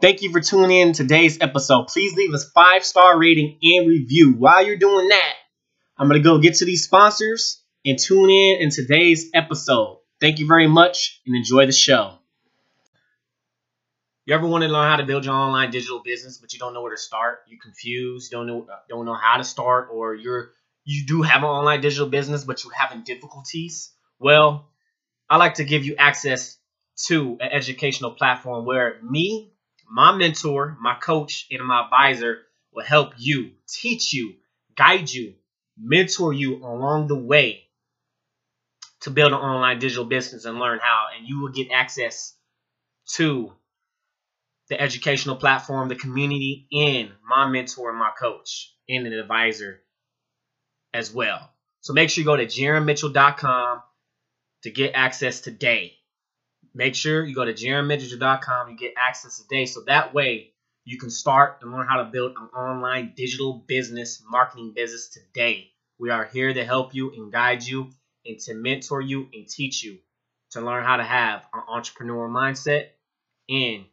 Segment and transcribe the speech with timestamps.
[0.00, 1.88] Thank you for tuning in today's episode.
[1.88, 4.32] Please leave us five star rating and review.
[4.34, 5.34] While you're doing that,
[5.96, 9.98] I'm gonna go get to these sponsors and tune in in today's episode.
[10.20, 12.14] Thank you very much and enjoy the show.
[14.24, 16.74] You ever want to learn how to build your online digital business, but you don't
[16.74, 17.40] know where to start?
[17.48, 20.52] You're confused, don't know don't know how to start, or you're
[20.84, 23.90] you do have an online digital business, but you're having difficulties.
[24.20, 24.68] Well,
[25.28, 26.56] I like to give you access
[27.06, 29.52] to an educational platform where me,
[29.90, 32.38] my mentor, my coach, and my advisor
[32.72, 34.34] will help you, teach you,
[34.76, 35.34] guide you,
[35.78, 37.64] mentor you along the way
[39.00, 41.06] to build an online digital business and learn how.
[41.16, 42.34] And you will get access
[43.14, 43.52] to
[44.68, 49.80] the educational platform, the community, and my mentor my coach and an advisor
[50.92, 51.50] as well.
[51.80, 53.82] So make sure you go to jaronmitchell.com
[54.64, 55.97] to get access today.
[56.78, 59.66] Make sure you go to jaronmitchell.com You get access today.
[59.66, 60.52] So that way
[60.84, 65.72] you can start and learn how to build an online digital business, marketing business today.
[65.98, 67.90] We are here to help you and guide you
[68.24, 69.98] and to mentor you and teach you
[70.52, 72.90] to learn how to have an entrepreneurial mindset
[73.48, 73.84] and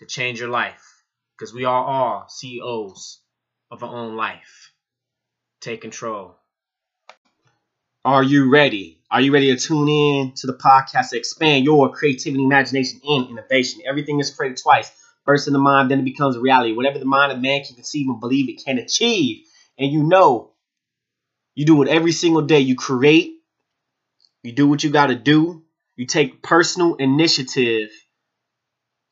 [0.00, 1.04] to change your life
[1.38, 3.20] because we are all CEOs
[3.70, 4.72] of our own life.
[5.60, 6.34] Take control.
[8.04, 8.98] Are you ready?
[9.10, 13.30] Are you ready to tune in to the podcast to expand your creativity, imagination, and
[13.30, 13.80] innovation?
[13.88, 14.92] Everything is created twice.
[15.24, 16.72] First in the mind, then it becomes reality.
[16.74, 19.46] Whatever the mind of man can conceive and believe it can achieve.
[19.78, 20.50] And you know,
[21.54, 22.60] you do it every single day.
[22.60, 23.36] You create,
[24.42, 25.62] you do what you got to do,
[25.96, 27.88] you take personal initiative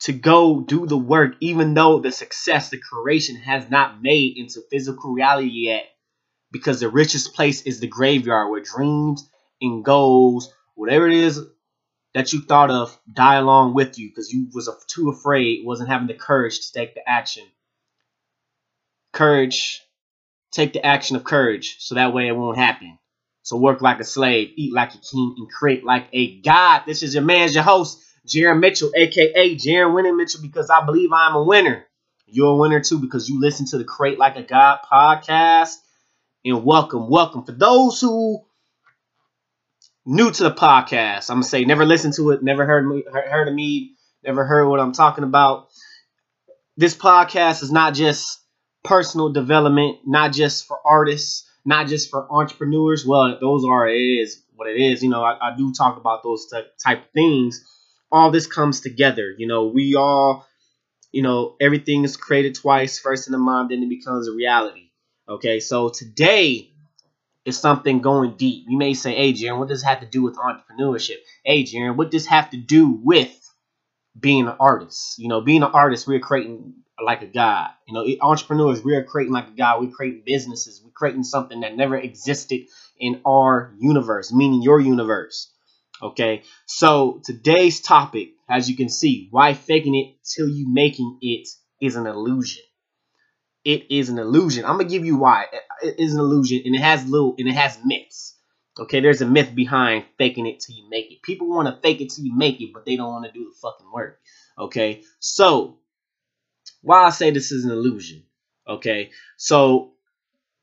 [0.01, 4.61] to go do the work, even though the success, the creation has not made into
[4.70, 5.92] physical reality yet.
[6.53, 9.28] Because the richest place is the graveyard where dreams
[9.61, 11.41] and goals, whatever it is
[12.14, 16.08] that you thought of, die along with you because you was too afraid, wasn't having
[16.08, 17.45] the courage to take the action.
[19.12, 19.83] Courage,
[20.50, 22.98] take the action of courage so that way it won't happen.
[23.42, 26.83] So work like a slave, eat like a king, and create like a god.
[26.86, 28.01] This is your man's your host.
[28.27, 31.84] Jaron Mitchell, aka Jaron Winning Mitchell, because I believe I'm a winner.
[32.27, 35.74] You're a winner too because you listen to the Create Like a God podcast.
[36.45, 37.45] And welcome, welcome.
[37.45, 38.45] For those who
[40.07, 43.48] new to the podcast, I'm gonna say never listened to it, never heard me, heard
[43.48, 43.95] of me,
[44.25, 45.69] never heard what I'm talking about.
[46.77, 48.41] This podcast is not just
[48.85, 53.07] personal development, not just for artists, not just for entrepreneurs.
[53.07, 55.02] Well, those are it is what it is.
[55.02, 56.47] You know, I, I do talk about those
[56.83, 57.64] type of things
[58.13, 59.35] all this comes together.
[59.36, 60.47] You know, we all,
[61.13, 64.92] you know, everything is created twice, first in the mind, then it becomes a reality.
[65.33, 66.69] Okay, so today
[67.45, 68.65] is something going deep.
[68.69, 71.19] You may say, hey, Jaron, what does this have to do with entrepreneurship?
[71.45, 73.33] Hey, Jaron, what does this have to do with
[74.19, 75.19] being an artist?
[75.19, 77.70] You know, being an artist, we're creating like a god.
[77.89, 79.81] You know, entrepreneurs, we're creating like a god.
[79.81, 80.81] We're creating businesses.
[80.85, 82.63] We're creating something that never existed
[82.99, 85.49] in our universe, meaning your universe.
[86.03, 91.49] Okay, so today's topic, as you can see, why faking it till you making it
[91.81, 92.63] is an illusion.
[93.64, 94.64] It is an illusion.
[94.64, 95.46] I'm gonna give you why.
[95.83, 98.36] It is an illusion, and it has little and it has myths.
[98.78, 101.23] Okay, there's a myth behind faking it till you make it.
[101.23, 103.45] People want to fake it till you make it, but they don't want to do
[103.45, 104.18] the fucking work.
[104.58, 105.78] Okay, so
[106.80, 108.24] why I say this is an illusion.
[108.67, 109.92] Okay, so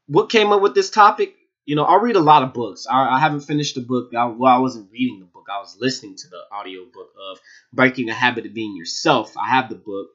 [0.07, 1.35] what came up with this topic?
[1.69, 2.88] you know, I read a lot of books.
[2.89, 4.09] I, I haven't finished the book.
[4.17, 5.45] I, well, I wasn't reading the book.
[5.51, 7.39] I was listening to the audio book of
[7.71, 9.38] Breaking a Habit of Being Yourself.
[9.38, 10.07] I have the book.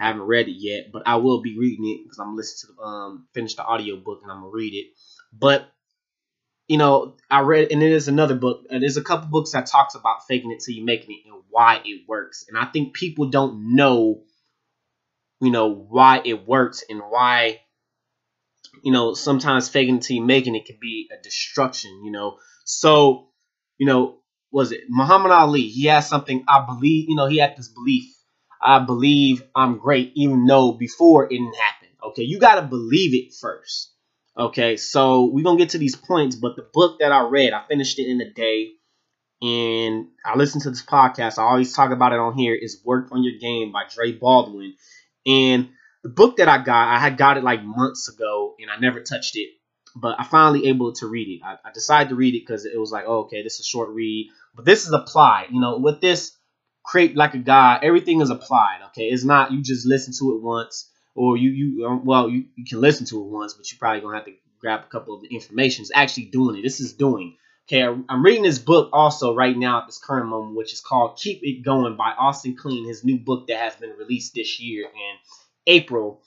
[0.00, 2.82] I haven't read it yet, but I will be reading it because I'm listening to
[2.82, 4.86] um finish the audio book and I'm gonna read it.
[5.32, 5.68] But
[6.68, 8.64] you know, I read and there's another book.
[8.70, 11.42] And there's a couple books that talks about faking it till you making it and
[11.48, 12.44] why it works.
[12.48, 14.22] And I think people don't know,
[15.40, 17.60] you know, why it works and why
[18.82, 22.38] you know, sometimes faking it till you making it can be a destruction, you know.
[22.64, 23.28] So,
[23.78, 24.18] you know,
[24.50, 25.62] was it Muhammad Ali?
[25.62, 28.14] He has something I believe, you know, he had this belief.
[28.60, 31.88] I believe I'm great, even though before it didn't happen.
[32.02, 33.92] Okay, you gotta believe it first.
[34.36, 37.66] Okay, so we're gonna get to these points, but the book that I read, I
[37.66, 38.72] finished it in a day,
[39.42, 41.38] and I listened to this podcast.
[41.38, 42.54] I always talk about it on here.
[42.54, 44.74] Is Work on Your Game by Dre Baldwin,
[45.26, 45.70] and
[46.02, 49.00] the book that I got, I had got it like months ago and I never
[49.00, 49.50] touched it.
[49.96, 51.44] But I finally able to read it.
[51.44, 53.64] I, I decided to read it because it was like, oh, okay, this is a
[53.64, 54.30] short read.
[54.54, 55.48] But this is applied.
[55.50, 56.36] You know, with this
[56.88, 58.80] create like a guy, everything is applied.
[58.88, 62.46] Okay, it's not you just listen to it once or you you um, well you,
[62.56, 65.14] you can listen to it once, but you probably gonna have to grab a couple
[65.14, 65.82] of the information.
[65.82, 66.62] It's actually doing it.
[66.62, 67.36] This is doing.
[67.68, 71.18] Okay, I'm reading this book also right now at this current moment, which is called
[71.18, 74.84] Keep It Going by Austin Kleon, his new book that has been released this year
[74.86, 75.16] in
[75.66, 76.22] April.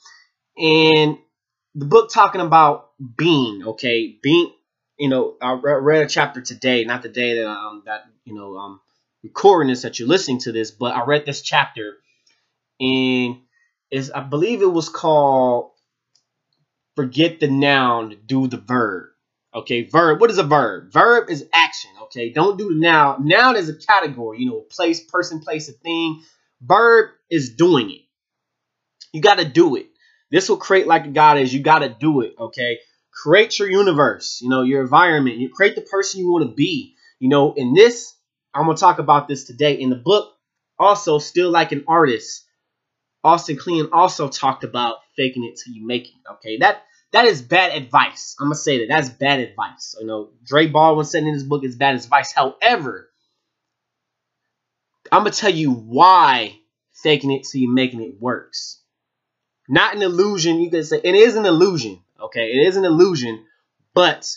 [0.55, 1.17] And
[1.73, 4.53] the book talking about being, okay, being,
[4.99, 8.57] you know, I read a chapter today, not the day that um that you know
[8.57, 8.81] um
[9.23, 11.97] recording this that you're listening to this, but I read this chapter
[12.79, 13.37] and
[13.91, 15.71] is I believe it was called
[16.95, 19.09] Forget the Noun, Do the Verb.
[19.53, 20.21] Okay, verb.
[20.21, 20.93] What is a verb?
[20.93, 21.91] Verb is action.
[22.03, 23.27] Okay, don't do the noun.
[23.27, 26.21] Noun is a category, you know, place, person, place, a thing.
[26.61, 28.01] Verb is doing it.
[29.11, 29.87] You got to do it.
[30.29, 31.53] This will create like a God is.
[31.53, 32.35] You got to do it.
[32.39, 32.79] Okay,
[33.11, 34.39] create your universe.
[34.41, 35.37] You know, your environment.
[35.37, 36.95] You create the person you want to be.
[37.19, 38.13] You know, in this,
[38.53, 40.33] I'm gonna talk about this today in the book.
[40.77, 42.45] Also, Steal Like an Artist.
[43.23, 46.15] Austin Kleon also talked about faking it till you make it.
[46.33, 48.35] Okay, that that is bad advice.
[48.39, 49.95] I'm gonna say that that's bad advice.
[49.99, 52.31] You know, Dre Baldwin said in his book is bad advice.
[52.31, 53.09] However,
[55.11, 56.57] I'm gonna tell you why
[57.03, 58.81] faking it till you making it works.
[59.69, 60.59] Not an illusion.
[60.59, 62.01] You can say it is an illusion.
[62.19, 63.45] Okay, it is an illusion,
[63.93, 64.27] but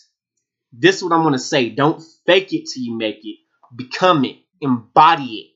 [0.73, 1.71] this is what I'm gonna say.
[1.71, 3.39] Don't fake it till you make it.
[3.75, 4.37] Become it.
[4.61, 5.51] Embody it.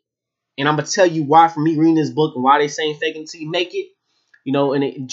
[0.58, 2.96] And I'm gonna tell you why for me reading this book and why they saying
[2.98, 3.88] fake it till you make it.
[4.44, 5.12] You know, and it,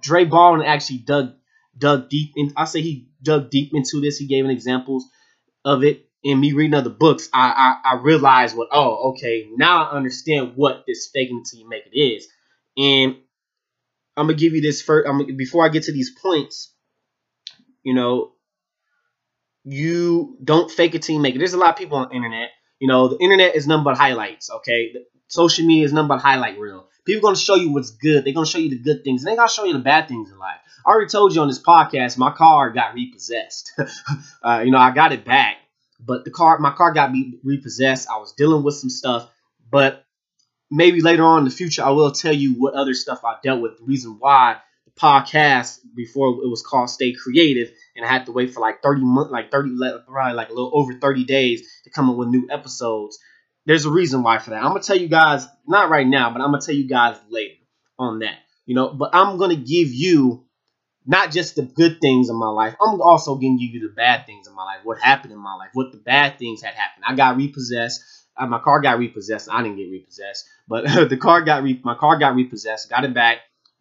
[0.00, 1.34] Dre Baldwin actually dug
[1.76, 2.52] dug deep in.
[2.56, 4.18] I say he dug deep into this.
[4.18, 5.06] He gave an examples
[5.64, 6.08] of it.
[6.24, 10.52] And me reading other books, I, I I realized what oh okay now I understand
[10.56, 12.26] what this faking until you make it is,
[12.76, 13.16] and
[14.16, 15.08] I'm gonna give you this first.
[15.08, 16.72] I'm before I get to these points.
[17.82, 18.32] You know,
[19.66, 21.38] you don't fake a you make it.
[21.38, 22.50] There's a lot of people on the internet.
[22.78, 24.48] You know, the internet is nothing but highlights.
[24.48, 24.94] Okay,
[25.26, 26.88] social media is nothing but highlight reel.
[27.04, 28.24] People gonna show you what's good.
[28.24, 29.24] They're gonna show you the good things.
[29.24, 30.58] And they gonna show you the bad things in life.
[30.86, 33.72] I already told you on this podcast, my car got repossessed.
[34.42, 35.56] uh, you know, I got it back,
[35.98, 38.08] but the car, my car got me repossessed.
[38.08, 39.28] I was dealing with some stuff,
[39.68, 40.04] but
[40.70, 43.60] maybe later on in the future, I will tell you what other stuff I dealt
[43.60, 43.78] with.
[43.78, 48.32] The reason why the podcast before it was called Stay Creative, and I had to
[48.32, 49.76] wait for like 30 months, like 30,
[50.06, 53.18] probably like a little over 30 days to come up with new episodes.
[53.64, 54.62] There's a reason why for that.
[54.62, 57.54] I'm gonna tell you guys, not right now, but I'm gonna tell you guys later
[57.98, 58.38] on that.
[58.66, 60.44] You know, but I'm gonna give you
[61.06, 62.74] not just the good things in my life.
[62.80, 64.80] I'm also giving you the bad things in my life.
[64.84, 65.70] What happened in my life?
[65.72, 67.04] What the bad things had happened?
[67.06, 68.02] I got repossessed.
[68.36, 69.48] Uh, my car got repossessed.
[69.50, 72.90] I didn't get repossessed, but the car got re- my car got repossessed.
[72.90, 73.38] Got it back.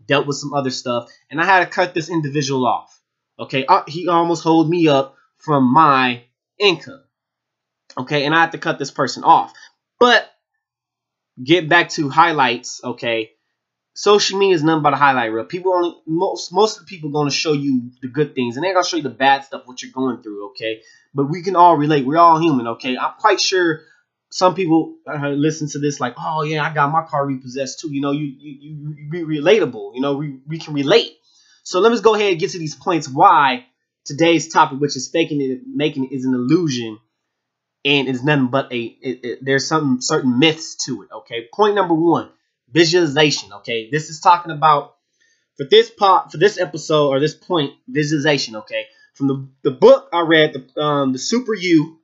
[0.07, 3.01] Dealt with some other stuff, and I had to cut this individual off.
[3.37, 6.23] Okay, uh, he almost hold me up from my
[6.59, 7.03] income.
[7.97, 9.53] Okay, and I have to cut this person off.
[9.99, 10.29] But
[11.41, 12.81] get back to highlights.
[12.83, 13.31] Okay,
[13.93, 15.45] social media is nothing but a highlight reel.
[15.45, 18.63] People only most most of the people going to show you the good things, and
[18.63, 20.49] they're gonna show you the bad stuff what you're going through.
[20.51, 20.81] Okay,
[21.13, 22.05] but we can all relate.
[22.05, 22.67] We're all human.
[22.67, 23.81] Okay, I'm quite sure
[24.29, 27.93] some people uh, listen to this like, oh yeah, I got my car repossessed too.
[27.93, 29.95] You know, you you you be relatable.
[29.95, 31.17] You know, we we can relate.
[31.65, 33.09] So let us go ahead and get to these points.
[33.09, 33.65] Why
[34.06, 37.00] today's topic, which is faking it, making it, is an illusion,
[37.83, 38.79] and it's nothing but a.
[38.79, 41.09] It, it, there's some certain myths to it.
[41.12, 42.29] Okay, point number one
[42.71, 43.51] visualization.
[43.51, 44.95] Okay, this is talking about
[45.57, 48.57] for this part for this episode or this point visualization.
[48.57, 48.85] Okay,
[49.15, 51.97] from the the book I read, the um, the Super You,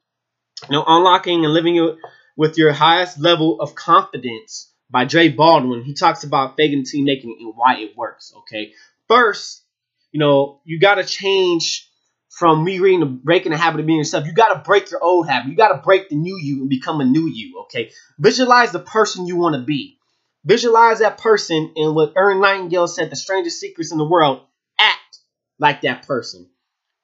[0.69, 1.98] you know, unlocking and living your,
[2.36, 5.84] with your highest level of confidence by Dre Baldwin.
[5.84, 8.34] He talks about faking team making it and why it works.
[8.40, 8.74] Okay,
[9.12, 9.63] first,
[10.12, 11.88] you know, you got to change
[12.30, 14.25] from me reading the breaking the habit of being yourself.
[14.25, 15.50] You got to break your old habit.
[15.50, 17.63] You got to break the new you and become a new you.
[17.63, 19.98] Okay, visualize the person you want to be.
[20.44, 24.41] Visualize that person, and what Earl Nightingale said, the strangest secrets in the world,
[24.80, 25.20] act
[25.60, 26.50] like that person.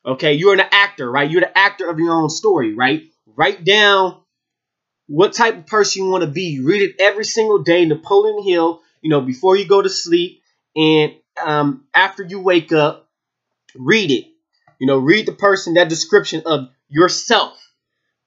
[0.04, 1.30] Okay, you're an actor, right?
[1.30, 3.04] You're the actor of your own story, right?
[3.28, 4.22] Write down
[5.06, 6.62] what type of person you want to be.
[6.64, 10.42] Read it every single day, Napoleon Hill, you know, before you go to sleep
[10.76, 13.10] and um, after you wake up,
[13.76, 14.26] read it.
[14.80, 17.58] You know, read the person, that description of yourself.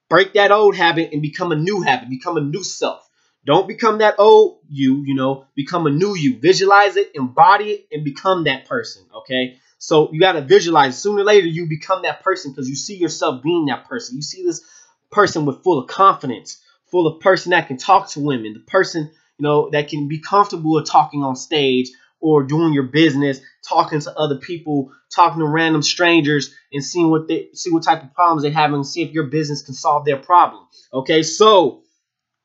[0.08, 3.08] Break that old habit and become a new habit, become a new self.
[3.46, 6.38] Don't become that old you, you know, become a new you.
[6.38, 9.58] Visualize it, embody it, and become that person, okay?
[9.78, 10.98] So you got to visualize.
[10.98, 14.16] Sooner or later, you become that person because you see yourself being that person.
[14.16, 14.62] You see this
[15.10, 19.10] person with full of confidence, full of person that can talk to women, the person,
[19.38, 21.90] you know, that can be comfortable with talking on stage
[22.20, 27.28] or doing your business, talking to other people, talking to random strangers and seeing what
[27.28, 30.04] they see what type of problems they have and see if your business can solve
[30.04, 30.66] their problem.
[30.92, 31.82] Okay, so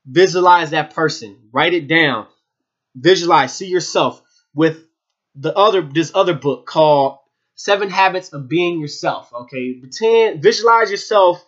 [0.05, 1.37] Visualize that person.
[1.51, 2.27] Write it down.
[2.95, 3.55] Visualize.
[3.55, 4.21] See yourself
[4.53, 4.85] with
[5.33, 7.17] the other this other book called
[7.55, 9.31] Seven Habits of Being Yourself.
[9.33, 11.43] Okay, pretend visualize yourself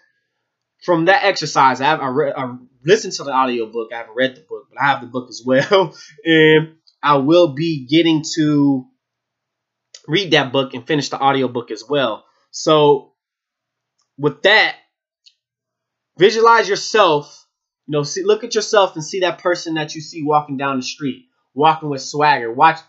[0.84, 3.92] from that exercise, I I, I listened to the audio book.
[3.94, 7.50] I haven't read the book, but I have the book as well, and I will
[7.50, 8.88] be getting to
[10.08, 12.26] read that book and finish the audio book as well.
[12.52, 13.14] So
[14.18, 14.76] with that,
[16.18, 17.46] visualize yourself.
[17.88, 20.78] You know, see, look at yourself and see that person that you see walking down
[20.78, 22.80] the street, walking with swagger, watch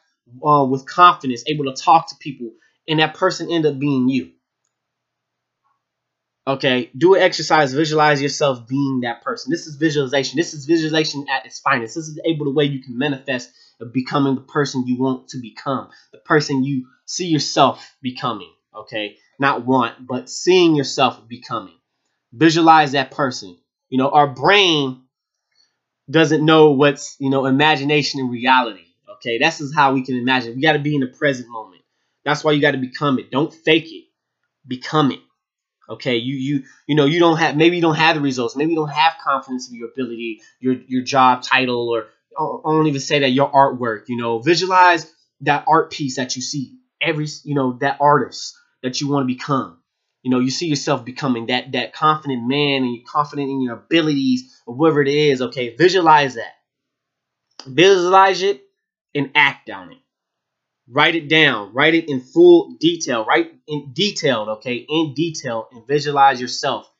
[0.45, 2.50] uh, with confidence, able to talk to people,
[2.88, 4.33] and that person end up being you.
[6.47, 9.50] Okay, do an exercise, visualize yourself being that person.
[9.50, 10.38] This is visualization.
[10.38, 11.95] This is visualization at its finest.
[11.95, 15.38] This is able the way you can manifest of becoming the person you want to
[15.38, 18.52] become, the person you see yourself becoming.
[18.75, 21.75] Okay, not want, but seeing yourself becoming.
[22.32, 23.56] Visualize that person.
[23.88, 25.02] You know, our brain
[26.11, 28.85] doesn't know what's, you know, imagination and reality.
[29.16, 30.54] Okay, this is how we can imagine.
[30.54, 31.82] We got to be in the present moment.
[32.25, 33.30] That's why you got to become it.
[33.30, 34.04] Don't fake it.
[34.66, 35.20] Become it.
[35.88, 38.54] Okay, you you you know you don't have maybe you don't have the results.
[38.54, 42.08] Maybe you don't have confidence in your ability, your your job title, or
[42.38, 44.04] I don't even say that your artwork.
[44.09, 49.00] You know, visualize that art piece that you see every you know that artist that
[49.00, 49.80] you want to become.
[50.23, 53.75] You know, you see yourself becoming that that confident man and you're confident in your
[53.75, 55.42] abilities or whatever it is.
[55.42, 56.54] Okay, visualize that.
[57.66, 58.62] Visualize it
[59.14, 59.99] and act on it.
[60.90, 61.75] Write it down.
[61.75, 63.25] Write it in full detail.
[63.25, 66.90] Write in detailed, okay, in detail, and visualize yourself.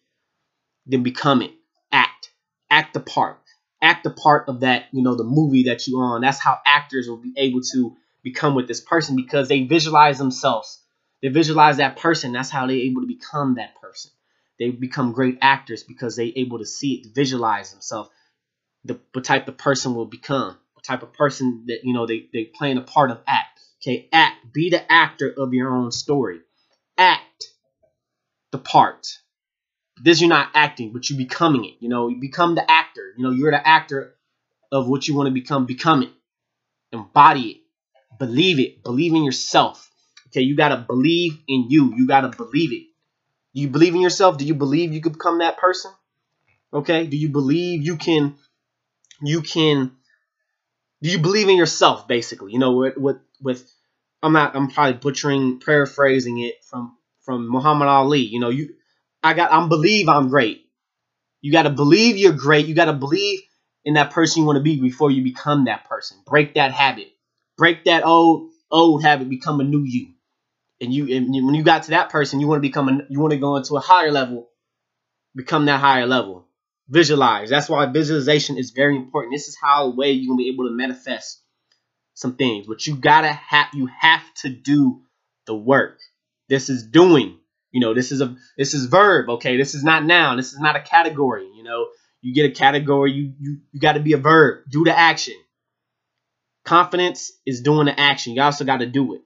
[0.87, 1.53] Then become it.
[1.91, 2.31] Act.
[2.71, 3.41] Act the part.
[3.81, 6.21] Act the part of that, you know, the movie that you on.
[6.21, 10.83] That's how actors will be able to become with this person because they visualize themselves.
[11.23, 12.33] They visualize that person.
[12.33, 14.11] That's how they're able to become that person.
[14.59, 18.11] They become great actors because they're able to see it, visualize themselves,
[18.85, 22.29] the, the type of person will become, the type of person that, you know, they,
[22.33, 23.61] they playing a part of act.
[23.83, 24.53] Okay, act.
[24.53, 26.41] Be the actor of your own story.
[26.97, 27.49] Act
[28.51, 29.07] the part.
[30.03, 31.75] This you're not acting, but you're becoming it.
[31.81, 33.13] You know, you become the actor.
[33.17, 34.15] You know, you're the actor
[34.71, 35.67] of what you want to become.
[35.67, 36.11] Become it.
[36.93, 37.57] Embody it.
[38.19, 38.83] Believe it.
[38.83, 39.91] Believe in yourself.
[40.29, 41.95] Okay, you gotta believe in you.
[41.97, 42.87] You gotta believe it.
[43.55, 44.39] Do you believe in yourself?
[44.39, 45.91] Do you believe you could become that person?
[46.73, 48.35] Okay, do you believe you can
[49.23, 49.93] you can
[51.03, 52.53] do you believe in yourself basically?
[52.53, 53.71] You know, what what with
[54.23, 58.21] I'm not I'm probably butchering paraphrasing it from from Muhammad Ali.
[58.21, 58.75] You know, you
[59.23, 60.65] I got I'm believe I'm great.
[61.41, 62.67] You got to believe you're great.
[62.67, 63.41] You got to believe
[63.85, 66.19] in that person you want to be before you become that person.
[66.27, 67.09] Break that habit.
[67.57, 69.29] Break that old old habit.
[69.29, 70.15] Become a new you.
[70.81, 73.21] And you and when you got to that person, you want to become a you
[73.21, 74.49] want to go into a higher level.
[75.35, 76.47] Become that higher level.
[76.89, 77.51] Visualize.
[77.51, 79.35] That's why visualization is very important.
[79.35, 81.43] This is how a way you're gonna be able to manifest
[82.15, 85.03] some things, but you gotta have you have to do
[85.47, 85.99] the work.
[86.49, 87.39] This is doing.
[87.71, 89.29] You know, this is a this is verb.
[89.29, 90.37] Okay, this is not noun.
[90.37, 91.49] This is not a category.
[91.55, 91.89] You know,
[92.23, 93.13] you get a category.
[93.13, 94.65] You you you got to be a verb.
[94.71, 95.35] Do the action.
[96.65, 98.35] Confidence is doing the action.
[98.35, 99.23] You also got to do it.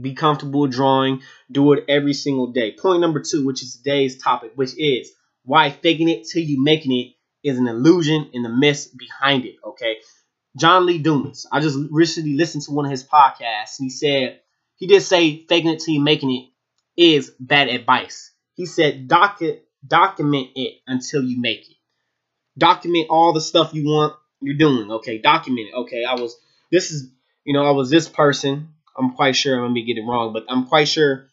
[0.00, 1.22] Be comfortable drawing.
[1.50, 2.72] Do it every single day.
[2.72, 5.12] Point number two, which is today's topic, which is
[5.44, 7.14] why faking it till you making it
[7.48, 9.56] is an illusion and the myth behind it.
[9.64, 9.96] Okay,
[10.56, 11.46] John Lee Dumas.
[11.52, 14.40] I just recently listened to one of his podcasts, and he said
[14.76, 16.53] he did say faking it till you making it
[16.96, 18.30] is bad advice.
[18.54, 21.76] He said docu- document it until you make it.
[22.56, 24.90] Document all the stuff you want you're doing.
[24.90, 25.74] Okay, document it.
[25.74, 26.36] Okay, I was
[26.70, 27.10] this is
[27.44, 28.68] you know I was this person.
[28.96, 31.26] I'm quite sure I'm gonna be getting wrong, but I'm quite sure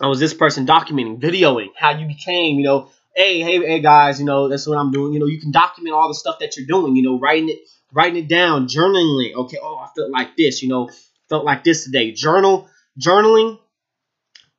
[0.00, 2.58] I was this person documenting, videoing how you became.
[2.58, 5.12] You know, hey, hey, hey, guys, you know that's what I'm doing.
[5.12, 6.96] You know, you can document all the stuff that you're doing.
[6.96, 7.58] You know, writing it
[7.92, 9.34] writing it down, journaling.
[9.34, 10.90] Okay, oh, I felt like this, you know,
[11.28, 12.12] felt like this today.
[12.12, 12.68] Journal,
[13.00, 13.58] journaling,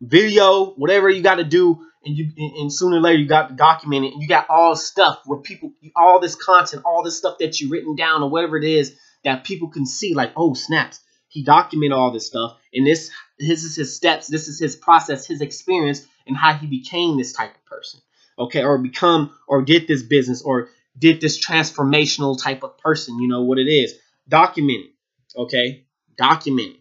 [0.01, 3.55] video, whatever you got to do, and you and sooner or later you got to
[3.55, 4.13] document it.
[4.13, 7.69] And you got all stuff where people, all this content, all this stuff that you
[7.69, 10.13] written down or whatever it is that people can see.
[10.13, 14.47] Like, oh snaps, he documented all this stuff, and this this is his steps, this
[14.47, 17.99] is his process, his experience, and how he became this type of person.
[18.37, 23.19] Okay, or become or did this business or did this transformational type of person.
[23.19, 23.95] You know what it is.
[24.27, 24.87] Document.
[25.35, 25.85] Okay?
[26.17, 26.77] Document.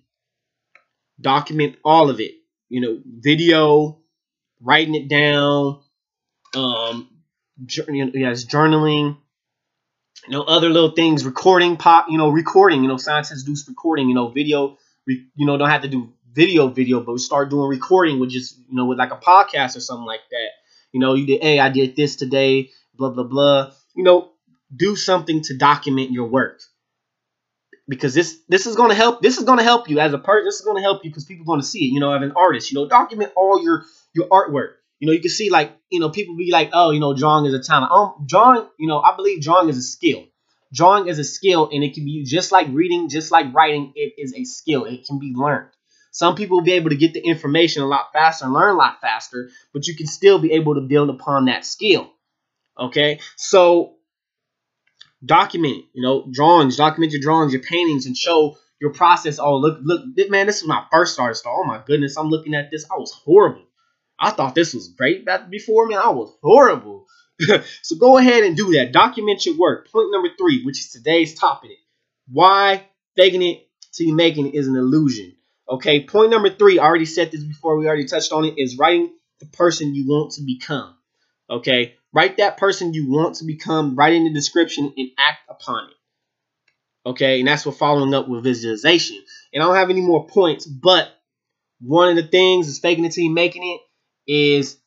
[1.20, 2.32] Document all of it.
[2.68, 3.98] You know, video,
[4.60, 5.80] writing it down,
[6.54, 7.08] um,
[7.66, 9.16] yes, journaling,
[10.26, 14.08] you know, other little things, recording, pop, you know, recording, you know, scientists do recording,
[14.08, 17.68] you know, video, you know, don't have to do video, video, but we start doing
[17.68, 20.48] recording with just, you know, with like a podcast or something like that.
[20.92, 24.30] You know, you did, hey, I did this today, blah, blah, blah you know,
[24.74, 26.60] do something to document your work.
[27.88, 29.22] Because this this is going to help.
[29.22, 30.44] This is going to help you as a person.
[30.44, 31.92] This is going to help you because people are going to see it.
[31.92, 34.74] You know, as an artist, you know, document all your your artwork.
[35.00, 37.46] You know, you can see like, you know, people be like, oh, you know, drawing
[37.46, 37.92] is a talent.
[37.92, 40.24] Um, drawing, you know, I believe drawing is a skill.
[40.72, 44.14] Drawing is a skill and it can be just like reading, just like writing, it
[44.18, 44.84] is a skill.
[44.84, 45.70] It can be learned.
[46.10, 48.78] Some people will be able to get the information a lot faster and learn a
[48.78, 52.10] lot faster, but you can still be able to build upon that skill.
[52.78, 53.94] Okay, so
[55.24, 59.38] document, you know, drawings, document your drawings, your paintings, and show your process.
[59.38, 61.44] Oh, look, look, man, this is my first artist.
[61.46, 62.84] Oh my goodness, I'm looking at this.
[62.90, 63.64] I was horrible.
[64.18, 65.98] I thought this was great back before, man.
[65.98, 67.06] I was horrible.
[67.82, 68.92] so go ahead and do that.
[68.92, 69.90] Document your work.
[69.90, 71.70] Point number three, which is today's topic.
[72.30, 72.84] Why
[73.16, 75.34] faking it till you making it is an illusion.
[75.68, 78.78] Okay, point number three, I already said this before, we already touched on it, is
[78.78, 80.96] writing the person you want to become.
[81.50, 85.88] Okay, write that person you want to become, write in the description and act upon
[85.88, 85.94] it.
[87.10, 89.22] Okay, and that's what following up with visualization.
[89.54, 91.08] And I don't have any more points, but
[91.80, 94.78] one of the things is faking it till you making it is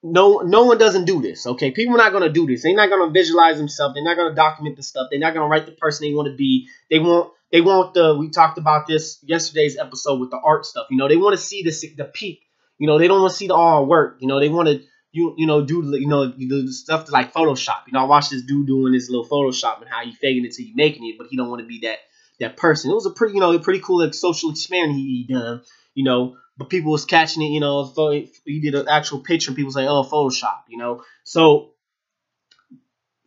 [0.00, 1.44] no no one doesn't do this.
[1.44, 2.62] Okay, people are not gonna do this.
[2.62, 3.94] They're not gonna visualize themselves.
[3.94, 5.08] They're not gonna document the stuff.
[5.10, 6.68] They're not gonna write the person they want to be.
[6.88, 8.14] They want they want the.
[8.16, 10.86] We talked about this yesterday's episode with the art stuff.
[10.88, 12.42] You know, they want to see the the peak.
[12.78, 14.18] You know, they don't want to see the all work.
[14.20, 17.32] You know, they want to you you know do you know the stuff to like
[17.32, 17.86] Photoshop.
[17.86, 20.52] You know, I watched this dude doing this little Photoshop and how he faking it
[20.54, 21.98] till he making it, but he don't want to be that
[22.38, 22.90] that person.
[22.90, 25.62] It was a pretty you know a pretty cool like, social experiment he, he done.
[25.94, 27.48] You know, but people was catching it.
[27.48, 27.92] You know,
[28.44, 31.72] he did an actual picture, and people say, "Oh, Photoshop." You know, so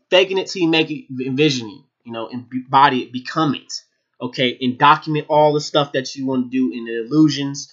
[0.10, 1.84] faking it till you make it, envisioning.
[2.06, 3.74] You know, embody it, become it.
[4.22, 7.73] Okay, and document all the stuff that you want to do in the illusions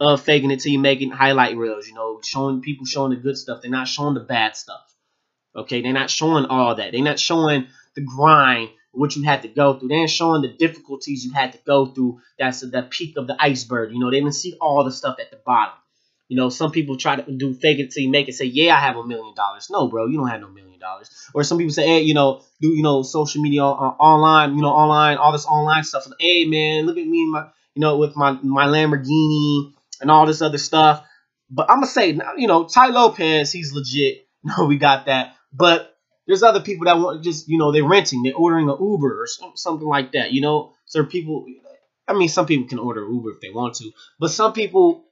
[0.00, 1.88] of faking it till you make it highlight reels.
[1.88, 3.62] You know, showing people showing the good stuff.
[3.62, 4.80] They're not showing the bad stuff.
[5.56, 6.92] Okay, they're not showing all that.
[6.92, 9.88] They're not showing the grind, what you had to go through.
[9.88, 12.20] They're showing the difficulties you had to go through.
[12.38, 13.92] That's the peak of the iceberg.
[13.92, 15.74] You know, they didn't see all the stuff at the bottom.
[16.28, 18.34] You know, some people try to do fake it till you make it.
[18.34, 19.68] Say, yeah, I have a million dollars.
[19.70, 21.10] No, bro, you don't have no million dollars.
[21.32, 24.62] Or some people say, hey, you know, do you know social media uh, online, you
[24.62, 26.06] know, online, all this online stuff.
[26.20, 30.42] Hey, man, look at me, my, you know, with my my Lamborghini and all this
[30.42, 31.04] other stuff.
[31.50, 34.24] But I'm gonna say, you know, Tai Lopez, he's legit.
[34.44, 35.34] No, we got that.
[35.52, 35.96] But
[36.28, 39.26] there's other people that want just, you know, they're renting, they're ordering an Uber or
[39.56, 40.30] something like that.
[40.32, 41.44] You know, so people.
[42.06, 45.08] I mean, some people can order Uber if they want to, but some people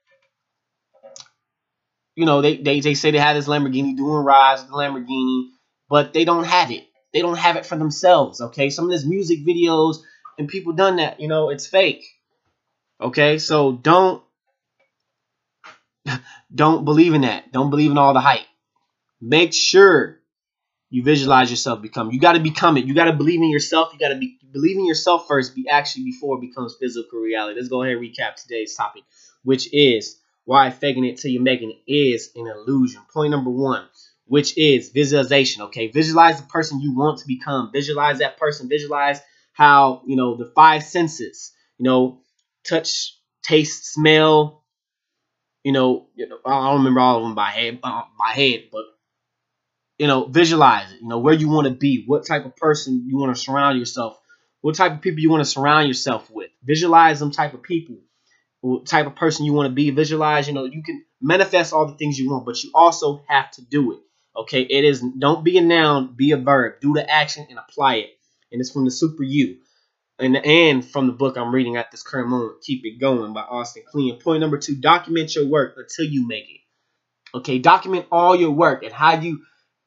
[2.17, 5.51] you know, they, they, they say they have this Lamborghini doing rides the Lamborghini,
[5.89, 6.85] but they don't have it.
[7.13, 8.71] They don't have it for themselves, okay?
[8.71, 9.99] Some of this music videos
[10.39, 12.05] and people done that, you know, it's fake.
[13.01, 13.39] Okay?
[13.39, 14.23] So don't
[16.55, 17.53] don't believe in that.
[17.53, 18.47] Don't believe in all the hype.
[19.21, 20.21] Make sure
[20.91, 22.11] you visualize yourself become.
[22.11, 22.85] You got to become it.
[22.87, 23.93] You got to believe in yourself.
[23.93, 25.55] You got to be believe in yourself first.
[25.55, 27.57] Be actually before it becomes physical reality.
[27.59, 29.03] Let's go ahead and recap today's topic,
[29.43, 33.03] which is why faking it till you're making it is an illusion.
[33.13, 33.85] Point number one,
[34.27, 35.63] which is visualization.
[35.63, 37.71] Okay, visualize the person you want to become.
[37.73, 38.69] Visualize that person.
[38.69, 39.21] Visualize
[39.53, 41.53] how you know the five senses.
[41.79, 42.21] You know,
[42.65, 44.63] touch, taste, smell.
[45.67, 48.85] You know, you know I don't remember all of them by head, by head, but
[49.99, 51.01] you know, visualize it.
[51.03, 53.79] You know where you want to be, what type of person you want to surround
[53.79, 54.17] yourself,
[54.61, 56.51] what type of people you want to surround yourself with.
[56.63, 57.97] Visualize them type of people
[58.85, 59.91] type of person you want to be.
[59.91, 63.51] Visualize, you know, you can manifest all the things you want, but you also have
[63.53, 64.01] to do it.
[64.37, 66.75] Okay, it is don't be a noun, be a verb.
[66.81, 68.11] Do the action and apply it.
[68.53, 69.59] And it's from the Super You.
[70.19, 73.43] And and from the book I'm reading at this current moment, Keep It Going by
[73.43, 74.19] Austin Kleon.
[74.19, 76.61] Point number two, document your work until you make it.
[77.37, 79.43] Okay, document all your work and how you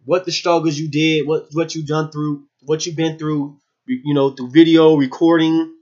[0.06, 4.14] what the struggles you did, what what you've done through, what you've been through, you
[4.14, 5.74] know, through video, recording,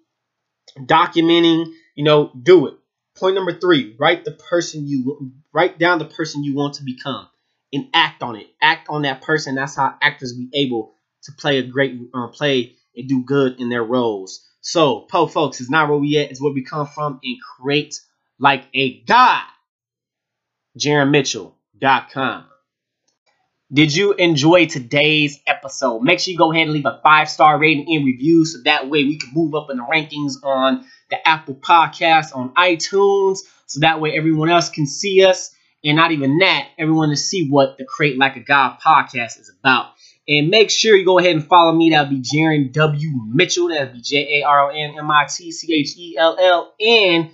[0.80, 2.76] documenting, you know, do it.
[3.18, 7.28] Point number three: write the person you write down the person you want to become,
[7.74, 8.48] and act on it.
[8.62, 9.56] Act on that person.
[9.56, 13.70] That's how actors be able to play a great uh, play and do good in
[13.70, 14.46] their roles.
[14.62, 16.32] So, po folks, is not where we at.
[16.32, 18.00] It's where we come from and create
[18.40, 19.44] like a god.
[20.78, 22.46] JaronMitchell.com.
[23.72, 26.00] Did you enjoy today's episode?
[26.00, 28.90] Make sure you go ahead and leave a five star rating and review so that
[28.90, 33.82] way we can move up in the rankings on the Apple Podcast, on iTunes, so
[33.82, 35.54] that way everyone else can see us.
[35.84, 39.52] And not even that, everyone to see what the Create Like a God podcast is
[39.60, 39.92] about.
[40.28, 41.92] And make sure you go ahead and follow me.
[41.92, 43.12] That'll be Jaron W.
[43.28, 43.70] Mitchell.
[43.70, 46.74] That'll be J A R O N M I T C H E L L.
[46.80, 47.28] And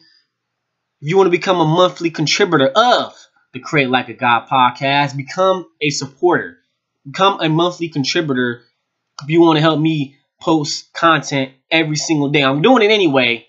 [1.02, 3.14] if you want to become a monthly contributor of
[3.54, 6.60] the Create Like a God podcast, become a supporter.
[7.06, 8.64] Become a monthly contributor
[9.22, 12.44] if you want to help me post content every single day.
[12.44, 13.48] I'm doing it anyway,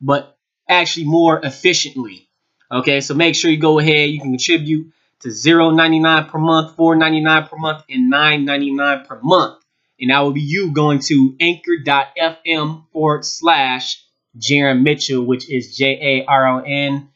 [0.00, 0.36] but
[0.68, 2.28] actually more efficiently.
[2.70, 4.10] Okay, so make sure you go ahead.
[4.10, 9.62] You can contribute to 0.99 per month, $4.99 per month, and $9.99 per month.
[10.00, 14.04] And that will be you going to anchor.fm forward slash
[14.36, 17.08] Jaron Mitchell, which is J A R O N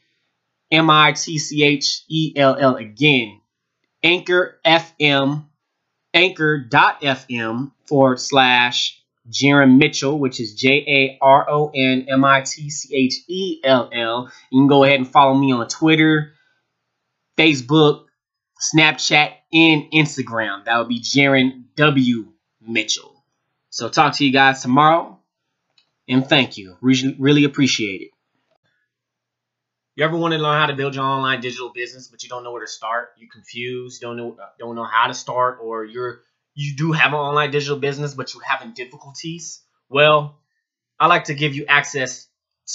[0.71, 3.41] M I T C H E L L again.
[4.03, 5.45] Anchor FM,
[6.13, 12.69] anchor.fm forward slash Jaron Mitchell, which is J A R O N M I T
[12.69, 14.31] C H E L L.
[14.51, 16.33] You can go ahead and follow me on Twitter,
[17.37, 18.05] Facebook,
[18.73, 20.65] Snapchat, and Instagram.
[20.65, 22.25] That would be Jaron W.
[22.61, 23.23] Mitchell.
[23.69, 25.19] So talk to you guys tomorrow,
[26.07, 26.77] and thank you.
[26.81, 28.11] Really, appreciate it.
[29.95, 32.43] You ever want to learn how to build your online digital business, but you don't
[32.43, 33.09] know where to start?
[33.17, 36.21] You're confused, don't know uh, don't know how to start, or you're
[36.55, 39.61] you do have an online digital business, but you're having difficulties?
[39.89, 40.39] Well,
[40.99, 42.27] I like to give you access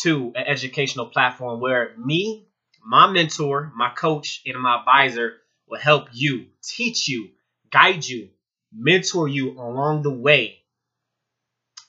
[0.02, 2.46] to an educational platform where me,
[2.84, 5.34] my mentor, my coach, and my advisor
[5.68, 7.30] will help you, teach you,
[7.70, 8.30] guide you,
[8.72, 10.58] mentor you along the way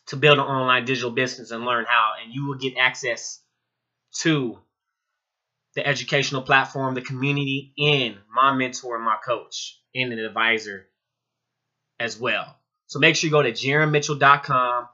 [0.07, 2.11] to build an online digital business and learn how.
[2.23, 3.39] And you will get access
[4.19, 4.59] to
[5.75, 10.87] the educational platform, the community, and my mentor my coach and an advisor
[11.99, 12.55] as well.
[12.87, 14.87] So make sure you go to jaronmitchell.com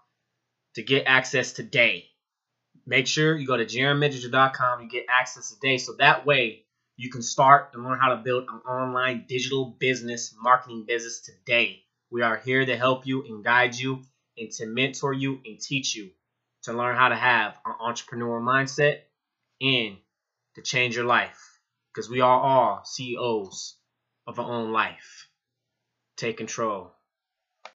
[0.76, 2.09] to get access today.
[2.90, 5.78] Make sure you go to jaronmitchell.com You get access today.
[5.78, 6.64] So that way
[6.98, 11.84] you can start and learn how to build an online digital business, marketing business today.
[12.10, 14.02] We are here to help you and guide you
[14.40, 16.10] and to mentor you and teach you
[16.64, 19.02] to learn how to have an entrepreneur mindset
[19.62, 19.98] and
[20.56, 21.60] to change your life
[21.94, 23.76] because we are all CEOs
[24.26, 25.30] of our own life.
[26.18, 26.96] Take control.